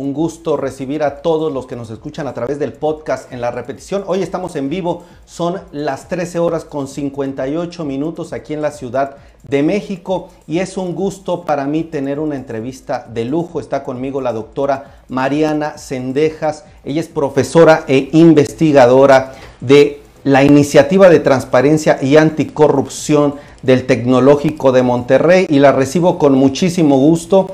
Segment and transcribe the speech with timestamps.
[0.00, 3.50] Un gusto recibir a todos los que nos escuchan a través del podcast en la
[3.50, 4.02] repetición.
[4.06, 9.16] Hoy estamos en vivo, son las 13 horas con 58 minutos aquí en la Ciudad
[9.46, 13.60] de México y es un gusto para mí tener una entrevista de lujo.
[13.60, 16.64] Está conmigo la doctora Mariana Sendejas.
[16.82, 24.82] Ella es profesora e investigadora de la Iniciativa de Transparencia y Anticorrupción del Tecnológico de
[24.82, 27.50] Monterrey y la recibo con muchísimo gusto.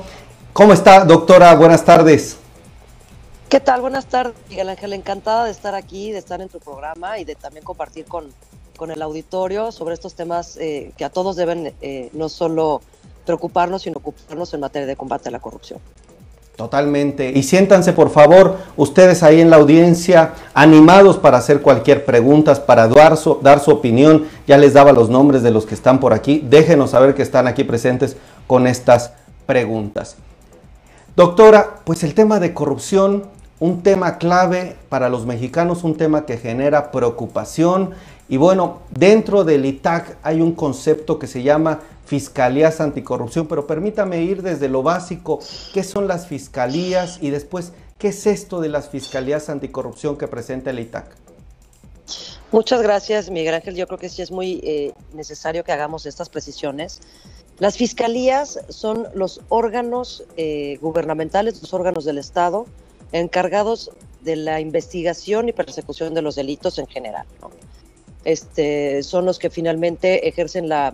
[0.53, 1.53] ¿Cómo está, doctora?
[1.55, 2.36] Buenas tardes.
[3.49, 3.79] ¿Qué tal?
[3.79, 4.91] Buenas tardes, Miguel Ángel.
[4.91, 8.25] Encantada de estar aquí, de estar en tu programa y de también compartir con,
[8.75, 12.81] con el auditorio sobre estos temas eh, que a todos deben eh, no solo
[13.25, 15.79] preocuparnos, sino ocuparnos en materia de combate a la corrupción.
[16.57, 17.31] Totalmente.
[17.31, 22.89] Y siéntanse, por favor, ustedes ahí en la audiencia, animados para hacer cualquier pregunta, para
[22.89, 24.27] dar su, dar su opinión.
[24.45, 26.43] Ya les daba los nombres de los que están por aquí.
[26.49, 29.13] Déjenos saber que están aquí presentes con estas
[29.45, 30.17] preguntas.
[31.15, 36.37] Doctora, pues el tema de corrupción, un tema clave para los mexicanos, un tema que
[36.37, 37.91] genera preocupación.
[38.29, 44.21] Y bueno, dentro del ITAC hay un concepto que se llama Fiscalías Anticorrupción, pero permítame
[44.21, 45.39] ir desde lo básico,
[45.73, 47.19] ¿qué son las fiscalías?
[47.21, 51.05] Y después, ¿qué es esto de las Fiscalías Anticorrupción que presenta el ITAC?
[52.51, 53.75] Muchas gracias, Miguel Ángel.
[53.75, 57.01] Yo creo que sí es muy eh, necesario que hagamos estas precisiones.
[57.59, 62.67] Las fiscalías son los órganos eh, gubernamentales, los órganos del Estado,
[63.11, 63.91] encargados
[64.21, 67.25] de la investigación y persecución de los delitos en general.
[68.25, 70.93] Este, son los que finalmente ejercen la,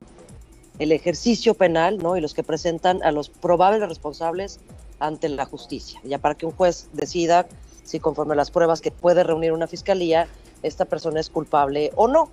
[0.80, 2.18] el ejercicio penal ¿no?
[2.18, 4.60] y los que presentan a los probables responsables
[5.00, 7.48] ante la justicia, ya para que un juez decida
[7.84, 10.28] si conforme a las pruebas que puede reunir una fiscalía,
[10.62, 12.30] esta persona es culpable o no.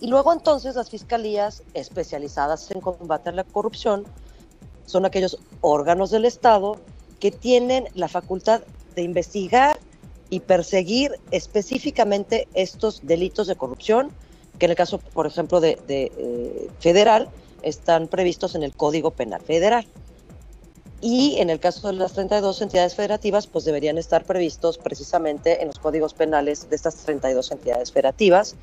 [0.00, 4.04] Y luego entonces las fiscalías especializadas en combatir la corrupción
[4.84, 6.78] son aquellos órganos del Estado
[7.20, 8.62] que tienen la facultad
[8.96, 9.78] de investigar
[10.28, 14.10] y perseguir específicamente estos delitos de corrupción,
[14.58, 17.28] que en el caso, por ejemplo, de, eh, federal,
[17.62, 19.86] están previstos en el Código Penal Federal.
[21.00, 25.68] Y en el caso de las 32 entidades federativas, pues deberían estar previstos precisamente en
[25.68, 28.56] los códigos penales de estas 32 entidades federativas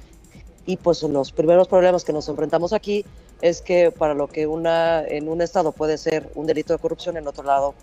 [0.65, 3.05] y pues los primeros problemas que nos enfrentamos aquí
[3.41, 7.17] es que para lo que una en un estado puede ser un delito de corrupción,
[7.17, 7.73] en otro lado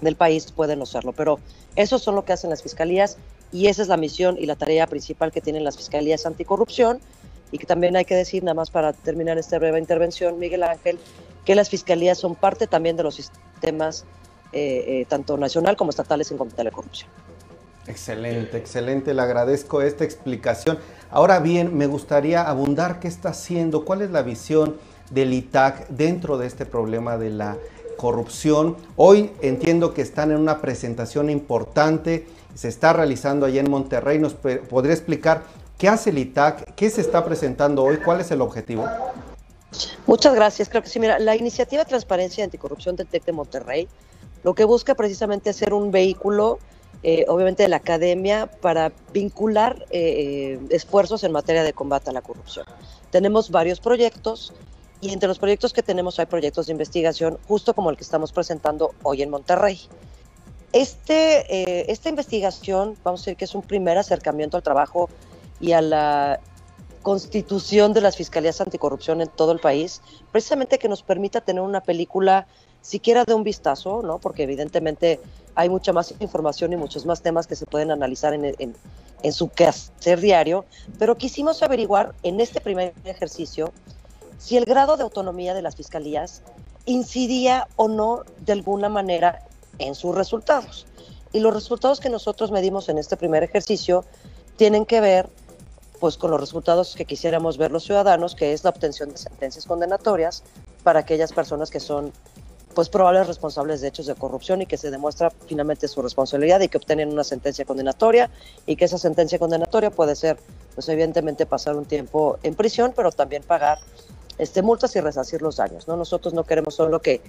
[0.00, 1.12] del país puede no serlo.
[1.12, 1.40] Pero
[1.76, 3.16] eso son lo que hacen las fiscalías
[3.52, 7.00] y esa es la misión y la tarea principal que tienen las fiscalías anticorrupción
[7.50, 10.98] y que también hay que decir, nada más para terminar esta breve intervención, Miguel Ángel,
[11.44, 14.04] que las fiscalías son parte también de los sistemas
[14.52, 17.08] eh, eh, tanto nacional como estatales en combate a la corrupción.
[17.86, 20.78] Excelente, excelente, le agradezco esta explicación.
[21.10, 24.76] Ahora bien, me gustaría abundar qué está haciendo, cuál es la visión
[25.10, 27.56] del ITAC dentro de este problema de la
[27.98, 28.78] corrupción.
[28.96, 34.18] Hoy entiendo que están en una presentación importante, se está realizando allá en Monterrey.
[34.18, 35.42] ¿Nos podría explicar
[35.76, 38.86] qué hace el ITAC, qué se está presentando hoy, cuál es el objetivo?
[40.06, 40.70] Muchas gracias.
[40.70, 43.88] Creo que sí, mira, la iniciativa transparencia y anticorrupción del TEC de Monterrey
[44.44, 46.58] lo que busca precisamente es ser un vehículo
[47.02, 52.22] eh, obviamente de la academia, para vincular eh, esfuerzos en materia de combate a la
[52.22, 52.66] corrupción.
[53.10, 54.52] Tenemos varios proyectos
[55.00, 58.32] y entre los proyectos que tenemos hay proyectos de investigación, justo como el que estamos
[58.32, 59.80] presentando hoy en Monterrey.
[60.72, 65.08] Este, eh, esta investigación, vamos a decir que es un primer acercamiento al trabajo
[65.60, 66.40] y a la
[67.02, 71.80] constitución de las fiscalías anticorrupción en todo el país, precisamente que nos permita tener una
[71.80, 72.46] película
[72.82, 74.18] siquiera de un vistazo, ¿no?
[74.18, 75.20] Porque evidentemente
[75.54, 78.74] hay mucha más información y muchos más temas que se pueden analizar en, en,
[79.22, 80.64] en su quehacer diario,
[80.98, 83.72] pero quisimos averiguar en este primer ejercicio
[84.38, 86.42] si el grado de autonomía de las fiscalías
[86.86, 89.42] incidía o no de alguna manera
[89.78, 90.86] en sus resultados.
[91.32, 94.04] Y los resultados que nosotros medimos en este primer ejercicio
[94.56, 95.28] tienen que ver
[96.00, 99.66] pues con los resultados que quisiéramos ver los ciudadanos, que es la obtención de sentencias
[99.66, 100.44] condenatorias
[100.84, 102.12] para aquellas personas que son
[102.74, 106.68] pues probables responsables de hechos de corrupción y que se demuestra finalmente su responsabilidad y
[106.68, 108.30] que obtienen una sentencia condenatoria
[108.66, 110.38] y que esa sentencia condenatoria puede ser,
[110.74, 113.78] pues evidentemente pasar un tiempo en prisión, pero también pagar
[114.38, 115.88] este, multas y resarcir los daños.
[115.88, 115.96] ¿no?
[115.96, 117.20] Nosotros no queremos solo que,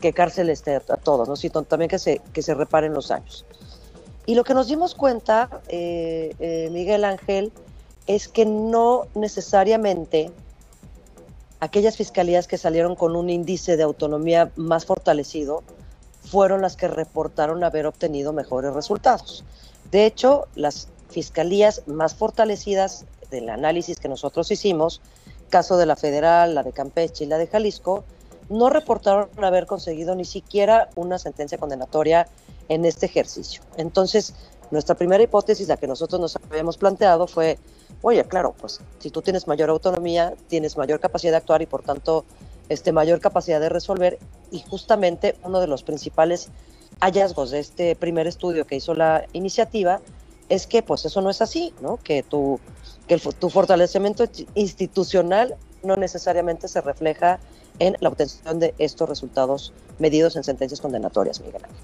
[0.00, 1.36] que cárcel esté a todos, ¿no?
[1.36, 3.44] sino también que se, que se reparen los daños.
[4.26, 7.50] Y lo que nos dimos cuenta, eh, eh, Miguel Ángel,
[8.06, 10.30] es que no necesariamente
[11.60, 15.62] aquellas fiscalías que salieron con un índice de autonomía más fortalecido
[16.22, 19.44] fueron las que reportaron haber obtenido mejores resultados.
[19.90, 25.00] De hecho, las fiscalías más fortalecidas del análisis que nosotros hicimos,
[25.48, 28.04] caso de la federal, la de Campeche y la de Jalisco,
[28.48, 32.28] no reportaron haber conseguido ni siquiera una sentencia condenatoria
[32.68, 33.62] en este ejercicio.
[33.76, 34.34] Entonces,
[34.70, 37.58] nuestra primera hipótesis, la que nosotros nos habíamos planteado fue,
[38.02, 41.82] oye, claro, pues si tú tienes mayor autonomía, tienes mayor capacidad de actuar y por
[41.82, 42.24] tanto
[42.68, 44.18] este, mayor capacidad de resolver
[44.50, 46.50] y justamente uno de los principales
[47.00, 50.00] hallazgos de este primer estudio que hizo la iniciativa
[50.48, 51.98] es que pues eso no es así, ¿no?
[51.98, 52.60] Que tu,
[53.06, 54.24] que tu fortalecimiento
[54.54, 57.38] institucional no necesariamente se refleja
[57.78, 61.78] en la obtención de estos resultados medidos en sentencias condenatorias, Miguel Ángel.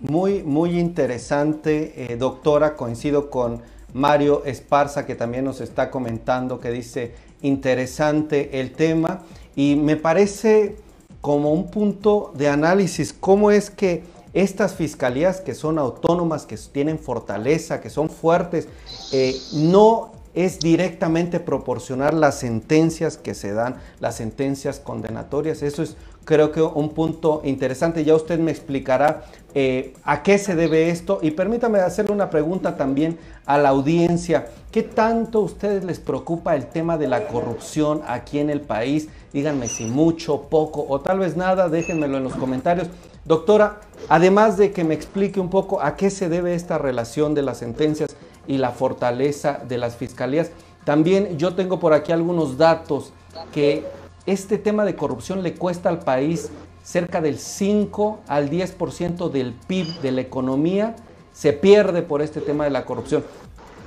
[0.00, 2.74] Muy, muy interesante, eh, doctora.
[2.76, 3.60] Coincido con
[3.92, 9.22] Mario Esparza, que también nos está comentando, que dice interesante el tema.
[9.54, 10.76] Y me parece
[11.20, 14.02] como un punto de análisis cómo es que
[14.32, 18.68] estas fiscalías que son autónomas, que tienen fortaleza, que son fuertes,
[19.12, 25.62] eh, no es directamente proporcionar las sentencias que se dan, las sentencias condenatorias.
[25.62, 28.04] Eso es creo que un punto interesante.
[28.04, 29.24] Ya usted me explicará
[29.54, 31.18] eh, a qué se debe esto.
[31.22, 34.46] Y permítame hacerle una pregunta también a la audiencia.
[34.70, 39.08] ¿Qué tanto a ustedes les preocupa el tema de la corrupción aquí en el país?
[39.32, 42.88] Díganme si mucho, poco o tal vez nada, déjenmelo en los comentarios.
[43.24, 47.42] Doctora, además de que me explique un poco a qué se debe esta relación de
[47.42, 50.50] las sentencias y la fortaleza de las fiscalías,
[50.84, 53.12] también yo tengo por aquí algunos datos
[53.52, 53.84] que
[54.26, 56.50] este tema de corrupción le cuesta al país
[56.82, 60.96] cerca del 5 al 10% del PIB de la economía,
[61.32, 63.22] se pierde por este tema de la corrupción.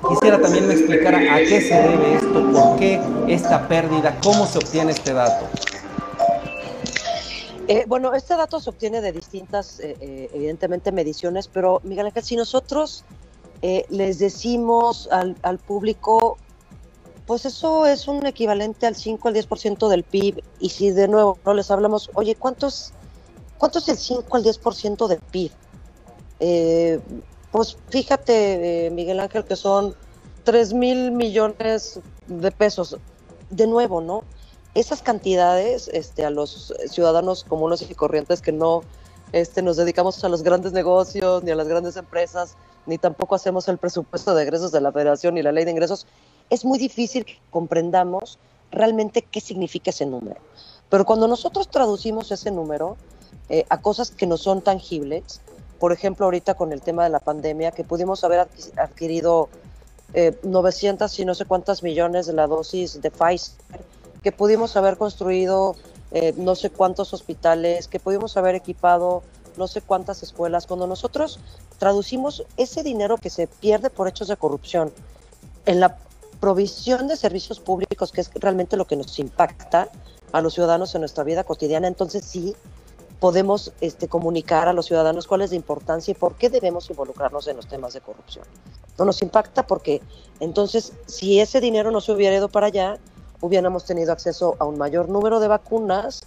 [0.07, 4.59] Quisiera también me explicara a qué se debe esto, por qué esta pérdida, cómo se
[4.59, 5.45] obtiene este dato.
[7.73, 12.23] Eh, bueno, este dato se obtiene de distintas, eh, eh, evidentemente, mediciones, pero Miguel Ángel,
[12.23, 13.03] si nosotros
[13.89, 16.37] les decimos al, público
[17.25, 20.43] pues eso es un equivalente al 5 al 10% del PIB.
[20.59, 22.93] Y si de nuevo no les hablamos, oye, ¿cuánto es,
[23.57, 25.51] cuánto es el 5 al 10% del PIB?
[26.41, 26.99] Eh,
[27.51, 29.95] pues fíjate, eh, Miguel Ángel, que son
[30.43, 32.97] 3 mil millones de pesos.
[33.49, 34.25] De nuevo, ¿no?
[34.75, 38.81] Esas cantidades este, a los ciudadanos comunes y corrientes que no
[39.31, 42.55] este, nos dedicamos a los grandes negocios, ni a las grandes empresas,
[42.85, 46.07] ni tampoco hacemos el presupuesto de egresos de la federación ni la ley de ingresos,
[46.49, 48.39] es muy difícil que comprendamos
[48.71, 50.39] realmente qué significa ese número.
[50.89, 52.97] Pero cuando nosotros traducimos ese número
[53.49, 55.41] eh, a cosas que no son tangibles,
[55.79, 58.47] por ejemplo, ahorita con el tema de la pandemia, que pudimos haber
[58.77, 59.49] adquirido
[60.43, 63.55] 900 eh, y no sé cuántas millones de la dosis de Pfizer,
[64.23, 65.75] que pudimos haber construido
[66.11, 69.23] eh, no sé cuántos hospitales, que pudimos haber equipado
[69.57, 70.67] no sé cuántas escuelas.
[70.67, 71.39] Cuando nosotros
[71.77, 74.91] traducimos ese dinero que se pierde por hechos de corrupción
[75.65, 75.97] en la
[76.39, 79.89] provisión de servicios públicos, que es realmente lo que nos impacta
[80.31, 82.55] a los ciudadanos en nuestra vida cotidiana, entonces sí
[83.19, 87.47] podemos este, comunicar a los ciudadanos cuál es la importancia y por qué debemos involucrarnos
[87.47, 88.45] en los temas de corrupción.
[88.97, 90.01] No nos impacta porque
[90.41, 92.99] entonces si ese dinero no se hubiera ido para allá,
[93.43, 96.23] hubiéramos tenido acceso a un mayor número de vacunas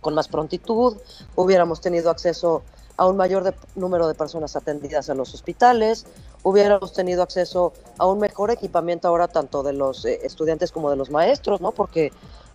[0.00, 0.96] con más prontitud,
[1.36, 2.62] hubiéramos tenido acceso
[2.96, 6.06] a un mayor número de personas atendidas en los hospitales,
[6.42, 10.96] hubiéramos tenido acceso a un mejor equipamiento ahora tanto de los eh, estudiantes como de
[10.96, 11.70] los maestros, ¿no?
[11.70, 12.12] Porque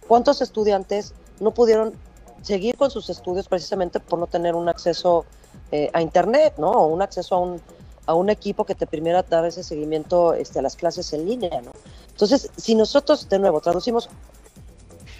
[0.10, 1.94] ¿cuántos estudiantes no pudieron
[2.42, 5.24] seguir con sus estudios precisamente por no tener un acceso
[5.72, 6.70] eh, a Internet, ¿no?
[6.70, 7.62] O un acceso a un,
[8.06, 11.62] a un equipo que te permitiera dar ese seguimiento este, a las clases en línea.
[12.10, 14.10] Entonces, si nosotros, de nuevo, traducimos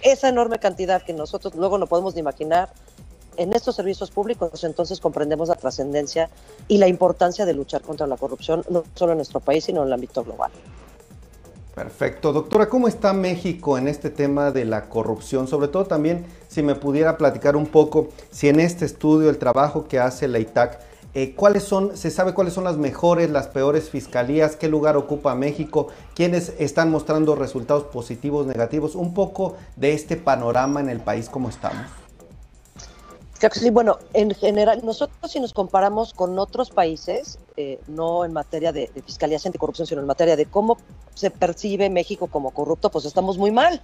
[0.02, 2.72] esa enorme cantidad que nosotros luego no podemos ni imaginar
[3.36, 6.30] en estos servicios públicos entonces comprendemos la trascendencia
[6.68, 9.88] y la importancia de luchar contra la corrupción, no solo en nuestro país, sino en
[9.88, 10.50] el ámbito global.
[11.74, 12.32] Perfecto.
[12.32, 15.46] Doctora, ¿cómo está México en este tema de la corrupción?
[15.46, 19.86] Sobre todo también, si me pudiera platicar un poco, si en este estudio, el trabajo
[19.86, 20.80] que hace la ITAC,
[21.16, 24.54] eh, ¿cuáles son, se sabe cuáles son las mejores, las peores fiscalías?
[24.54, 25.88] ¿Qué lugar ocupa México?
[26.14, 28.94] ¿Quiénes están mostrando resultados positivos, negativos?
[28.94, 31.86] Un poco de este panorama en el país, ¿cómo estamos?
[33.50, 38.70] sí, bueno, en general, nosotros si nos comparamos con otros países, eh, no en materia
[38.70, 40.76] de, de, fiscalía anticorrupción, sino en materia de cómo
[41.14, 43.80] se percibe México como corrupto, pues estamos muy mal.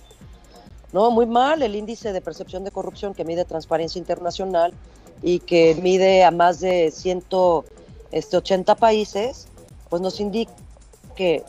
[0.93, 1.63] No, muy mal.
[1.63, 4.73] El índice de percepción de corrupción que mide Transparencia Internacional
[5.23, 7.73] y que mide a más de 180
[8.13, 9.49] este, países,
[9.89, 10.53] pues nos indica
[11.17, 11.45] que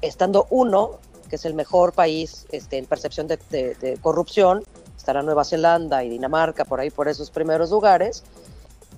[0.00, 4.64] estando uno, que es el mejor país este, en percepción de, de corrupción,
[4.96, 8.24] estará Nueva Zelanda y Dinamarca por ahí, por esos primeros lugares.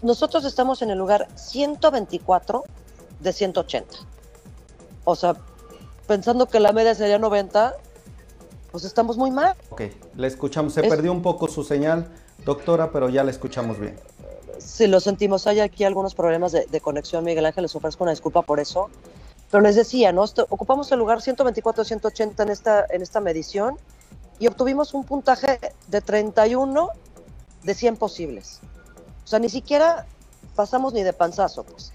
[0.03, 2.65] Nosotros estamos en el lugar 124
[3.21, 3.97] de 180.
[5.05, 5.37] O sea,
[6.07, 7.75] pensando que la media sería 90,
[8.71, 9.55] pues estamos muy mal.
[9.71, 9.83] Ok,
[10.17, 10.73] le escuchamos.
[10.73, 12.09] Se perdió un poco su señal,
[12.45, 13.97] doctora, pero ya la escuchamos bien.
[14.59, 18.43] Si lo sentimos, hay aquí algunos problemas de, conexión, Miguel Ángel, les ofrezco una disculpa
[18.43, 18.91] por eso.
[19.51, 20.25] Pero les decía, ¿no?
[20.49, 23.77] ocupamos el lugar 124-180 en esta, en esta medición
[24.39, 25.59] y obtuvimos un puntaje
[25.89, 26.89] de 31
[27.65, 28.61] de 100 posibles.
[29.25, 30.07] O sea, ni siquiera
[30.55, 31.93] pasamos ni de panzazo, pues.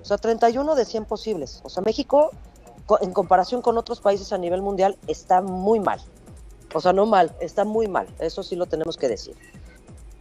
[0.00, 1.60] O sea, 31 de 100 posibles.
[1.64, 2.30] O sea, México,
[3.00, 6.00] en comparación con otros países a nivel mundial, está muy mal.
[6.74, 8.06] O sea, no mal, está muy mal.
[8.18, 9.34] Eso sí lo tenemos que decir.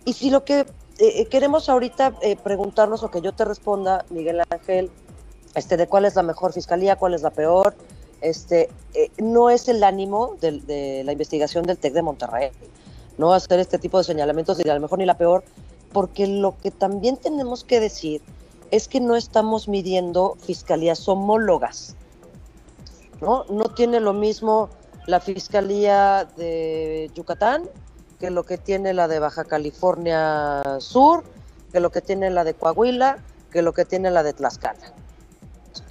[0.05, 0.65] Y si lo que eh,
[0.99, 4.89] eh, queremos ahorita eh, preguntarnos o que yo te responda, Miguel Ángel,
[5.53, 7.75] este, de cuál es la mejor fiscalía, cuál es la peor,
[8.21, 8.69] este,
[9.17, 12.49] no es el ánimo de, la investigación del TEC de Monterrey,
[13.17, 15.43] no hacer este tipo de señalamientos de a lo mejor ni la peor,
[15.93, 18.21] porque lo que también tenemos que decir
[18.71, 21.95] es que no estamos midiendo fiscalías homólogas,
[23.21, 23.45] ¿no?
[23.49, 24.69] No tiene lo mismo
[25.05, 27.69] la fiscalía de Yucatán
[28.19, 31.23] que lo que tiene la de Baja California Sur,
[31.71, 33.19] que lo que tiene la de Coahuila,
[33.51, 34.93] que lo que tiene la de Tlaxcala.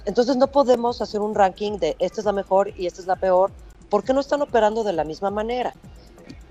[0.05, 3.15] Entonces no podemos hacer un ranking de esta es la mejor y esta es la
[3.15, 3.51] peor,
[3.89, 5.73] porque no están operando de la misma manera.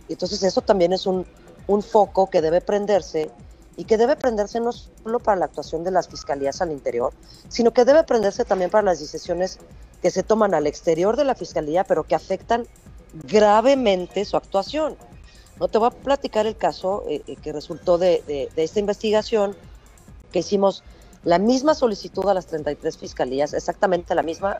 [0.08, 1.26] Entonces eso también es un,
[1.66, 3.30] un foco que debe prenderse
[3.76, 7.12] y que debe prenderse no solo para la actuación de las fiscalías al interior,
[7.48, 9.58] sino que debe prenderse también para las decisiones
[10.00, 12.66] que se toman al exterior de la fiscalía, pero que afectan
[13.12, 14.96] gravemente su actuación.
[15.58, 19.56] No te voy a platicar el caso eh, eh, que resultó de, esta investigación,
[20.32, 20.82] que hicimos
[21.24, 24.58] la misma solicitud a las 33 fiscalías, exactamente la misma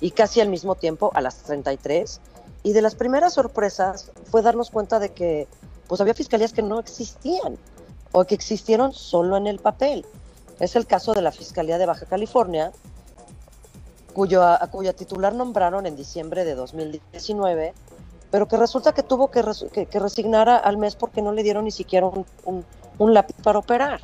[0.00, 2.20] y casi al mismo tiempo a las 33.
[2.62, 5.48] Y de las primeras sorpresas fue darnos cuenta de que
[5.86, 7.58] pues había fiscalías que no existían
[8.12, 10.06] o que existieron solo en el papel.
[10.60, 12.72] Es el caso de la Fiscalía de Baja California,
[14.12, 17.74] cuyo, a cuya titular nombraron en diciembre de 2019
[18.30, 19.42] pero que resulta que tuvo que,
[19.86, 22.26] que, resignar al mes porque no le dieron ni siquiera un,
[22.98, 24.00] un, lápiz para operar.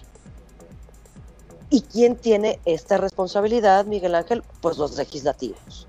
[1.68, 4.42] ¿Y quién tiene esta responsabilidad, Miguel Ángel?
[4.60, 5.86] Pues los legislativos.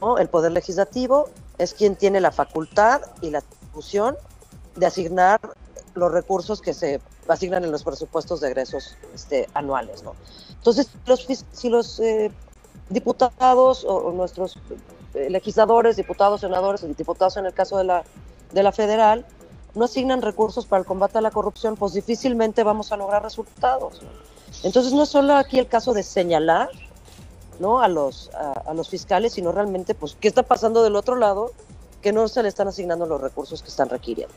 [0.00, 0.18] ¿no?
[0.18, 1.28] El Poder Legislativo
[1.58, 4.16] es quien tiene la facultad y la atribución
[4.76, 5.40] de asignar
[5.94, 10.02] los recursos que se asignan en los presupuestos de egresos este, anuales.
[10.02, 10.14] ¿no?
[10.54, 12.30] Entonces, los, si los eh,
[12.90, 14.58] diputados o nuestros
[15.14, 18.04] eh, legisladores, diputados, senadores, diputados en el caso de la,
[18.52, 19.26] de la federal,
[19.74, 24.00] no asignan recursos para el combate a la corrupción, pues difícilmente vamos a lograr resultados.
[24.62, 26.68] Entonces no es solo aquí el caso de señalar
[27.60, 27.80] ¿no?
[27.80, 31.52] a, los, a, los fiscales, sino realmente pues qué está pasando del otro lado
[32.02, 34.34] que no se le están asignando los recursos que están requiriendo.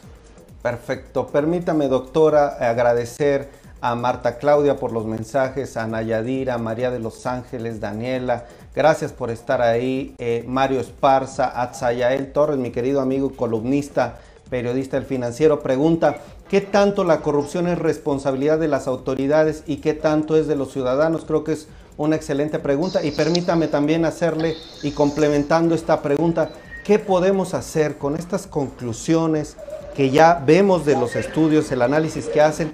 [0.62, 1.28] Perfecto.
[1.28, 3.50] Permítame, doctora, agradecer
[3.82, 9.32] a Marta Claudia por los mensajes, a Nayadira, María de los Ángeles, Daniela, Gracias por
[9.32, 10.16] estar ahí.
[10.18, 16.18] Eh, Mario Esparza, Atzayael Torres, mi querido amigo columnista, periodista del financiero, pregunta,
[16.50, 20.72] ¿qué tanto la corrupción es responsabilidad de las autoridades y qué tanto es de los
[20.72, 21.26] ciudadanos?
[21.26, 26.52] Creo que es una excelente pregunta y permítame también hacerle y complementando esta pregunta,
[26.86, 29.58] ¿qué podemos hacer con estas conclusiones
[29.96, 32.74] que ya vemos de los estudios, el análisis que hacen?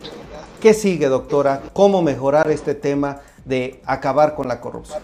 [0.62, 1.62] ¿Qué sigue, doctora?
[1.74, 5.02] ¿Cómo mejorar este tema de acabar con la corrupción?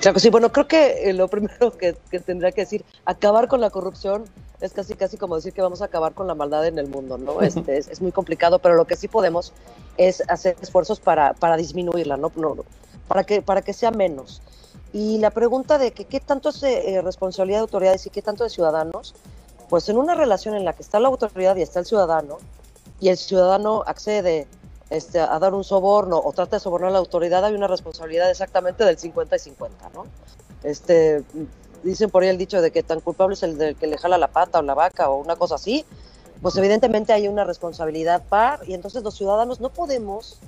[0.00, 1.94] Claro sí, bueno, creo que eh, lo primero que,
[2.24, 4.24] tendría que decir, acabar con la corrupción
[4.60, 7.18] es casi casi como decir que vamos a acabar con la maldad en el mundo,
[7.18, 7.40] ¿no?
[7.42, 9.52] Este, es, muy complicado, pero lo que sí podemos
[9.96, 12.30] es hacer esfuerzos para, para disminuirla, ¿no?
[13.08, 14.42] para, que, para que sea menos.
[14.92, 18.44] Y la pregunta de que qué tanto es eh, responsabilidad de autoridades y qué tanto
[18.44, 19.14] de ciudadanos,
[19.68, 22.38] pues en una relación en la que está la autoridad y está el ciudadano,
[23.00, 24.46] y el ciudadano accede
[24.90, 28.30] este, a dar un soborno o trata de sobornar a la autoridad, hay una responsabilidad
[28.30, 30.06] exactamente del 50 y 50, ¿no?
[30.62, 31.24] Este,
[31.82, 34.18] dicen por ahí el dicho de que tan culpable es el del que le jala
[34.18, 35.84] la pata o la vaca o una cosa así,
[36.42, 40.38] pues evidentemente hay una responsabilidad par y entonces los ciudadanos no podemos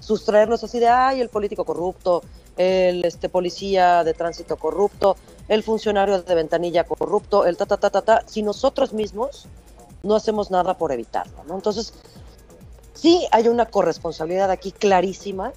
[0.00, 2.22] sustraernos así de, ay, el político corrupto,
[2.56, 5.16] el este, policía de tránsito corrupto,
[5.48, 9.46] el funcionario de ventanilla corrupto, el ta, ta, ta, ta, ta, si nosotros mismos
[10.02, 11.54] no hacemos nada por evitarlo, ¿no?
[11.54, 11.92] Entonces,
[12.96, 15.52] Sí hay una corresponsabilidad aquí clarísima,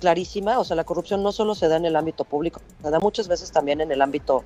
[0.00, 3.00] clarísima, o sea, la corrupción no solo se da en el ámbito público, se da
[3.00, 4.44] muchas veces también en el ámbito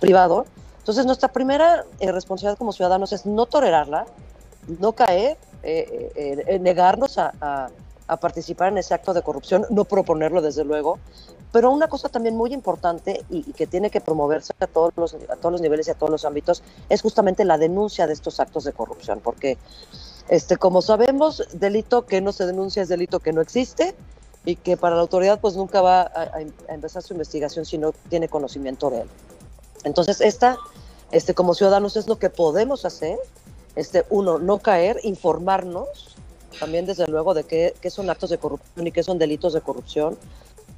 [0.00, 0.46] privado.
[0.78, 4.06] Entonces, nuestra primera eh, responsabilidad como ciudadanos es no tolerarla,
[4.78, 6.10] no caer, eh,
[6.46, 7.68] eh, negarnos a,
[8.20, 10.98] participar en ese acto de corrupción, no proponerlo desde luego,
[11.52, 15.36] pero una cosa también muy importante y, que tiene que promoverse a todos, los, a
[15.36, 18.64] todos los niveles y a todos los ámbitos es justamente la denuncia de estos actos
[18.64, 19.58] de corrupción, porque
[20.28, 23.96] este, como sabemos, delito que no se denuncia es delito que no existe
[24.44, 28.28] y que para la autoridad pues nunca va a, empezar su investigación si no tiene
[28.28, 29.08] conocimiento de él.
[29.82, 30.56] Entonces, esta,
[31.10, 33.18] este, como ciudadanos es lo que podemos hacer.
[33.76, 36.16] Este, uno, no caer, informarnos,
[36.58, 39.60] también desde luego de qué, qué son actos de corrupción y qué son delitos de
[39.60, 40.18] corrupción,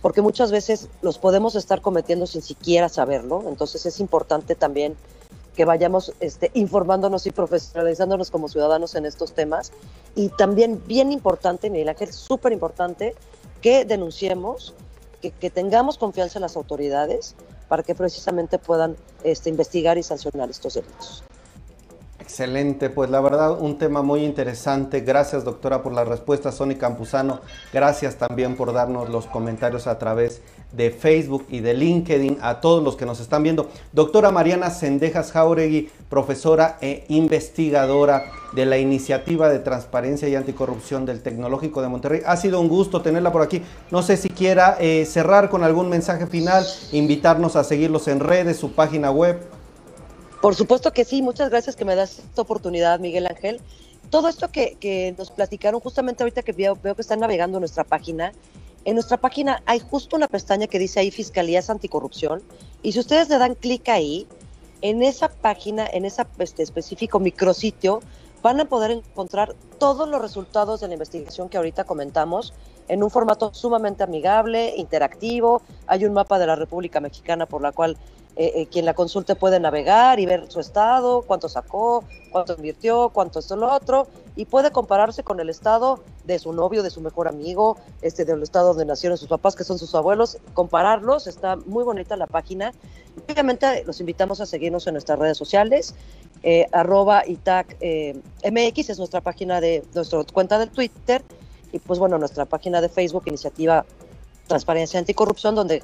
[0.03, 4.97] porque muchas veces los podemos estar cometiendo sin siquiera saberlo, entonces es importante también
[5.55, 9.73] que vayamos este, informándonos y profesionalizándonos como ciudadanos en estos temas.
[10.15, 13.15] Y también bien importante, Miguel Ángel, súper importante,
[13.61, 14.75] que denunciemos,
[15.21, 17.35] que, tengamos confianza en las autoridades
[17.69, 21.23] para que precisamente puedan este, investigar y sancionar estos delitos.
[22.23, 25.01] Excelente, pues la verdad un tema muy interesante.
[25.01, 27.41] Gracias doctora por la respuesta, Sony Campuzano.
[27.73, 32.81] Gracias también por darnos los comentarios a través de Facebook y de LinkedIn a todos
[32.85, 33.69] los que nos están viendo.
[33.91, 41.23] Doctora Mariana Sendejas Jauregui, profesora e investigadora de la Iniciativa de Transparencia y Anticorrupción del
[41.23, 42.23] Tecnológico de Monterrey.
[42.25, 43.63] Ha sido un gusto tenerla por aquí.
[43.91, 48.59] No sé si quiera eh, cerrar con algún mensaje final, invitarnos a seguirlos en redes,
[48.59, 49.41] su página web.
[50.43, 53.61] Por supuesto que sí, muchas gracias que me das esta oportunidad, Miguel Ángel.
[54.11, 57.85] Todo esto que, que nos platicaron justamente ahorita que veo, veo, que están navegando nuestra
[57.85, 58.33] página,
[58.85, 62.43] en nuestra página hay justo una pestaña que dice ahí Fiscalías Anticorrupción
[62.83, 64.27] y si ustedes le dan clic ahí,
[64.81, 68.01] en esa página, en ese este, específico micrositio,
[68.43, 72.53] van a poder encontrar todos los resultados de la investigación que ahorita comentamos
[72.89, 75.63] en un formato sumamente amigable, interactivo.
[75.87, 77.97] Hay un mapa de la República Mexicana por la cual
[78.37, 83.11] eh, eh, quien la consulte puede navegar y ver su estado, cuánto sacó, cuánto invirtió,
[83.11, 87.01] cuánto esto lo otro, y puede compararse con el estado de su novio, de su
[87.01, 91.57] mejor amigo, este del estado donde nacieron sus papás, que son sus abuelos, compararlos, está
[91.57, 92.73] muy bonita la página.
[93.29, 95.95] Obviamente los invitamos a seguirnos en nuestras redes sociales,
[96.43, 98.19] eh, arroba ITAC eh,
[98.51, 101.23] MX es nuestra página de, nuestra cuenta del Twitter,
[101.71, 103.85] y pues bueno, nuestra página de Facebook, Iniciativa
[104.47, 105.83] Transparencia Anticorrupción, donde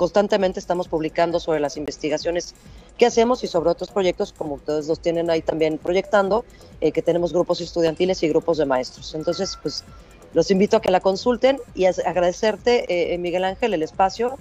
[0.00, 2.54] constantemente estamos publicando sobre las investigaciones
[2.96, 6.46] que hacemos y sobre otros proyectos, como ustedes los tienen ahí también proyectando,
[6.80, 9.14] eh, que tenemos grupos estudiantiles y grupos de maestros.
[9.14, 9.84] Entonces, pues
[10.32, 14.38] los invito a que la consulten y agradecerte, eh, Miguel Ángel, el espacio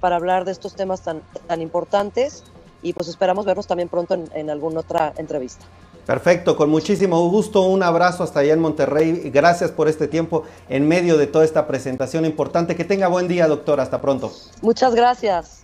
[0.00, 2.42] para hablar de estos temas tan, tan importantes
[2.80, 5.66] y pues esperamos vernos también pronto en alguna otra entrevista.
[6.06, 9.30] Perfecto, con muchísimo gusto, un abrazo hasta allá en Monterrey.
[9.32, 12.74] Gracias por este tiempo en medio de toda esta presentación importante.
[12.74, 13.80] Que tenga buen día, doctor.
[13.80, 14.32] Hasta pronto.
[14.62, 15.62] Muchas gracias.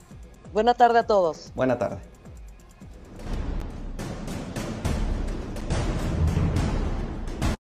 [0.53, 1.53] Buena tarde a todos.
[1.55, 1.99] Buena tarde.